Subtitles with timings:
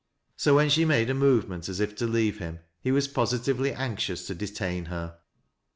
[0.35, 4.25] So, when she made a movement as if tri leave him, he was positively anxious
[4.25, 5.19] to detain her.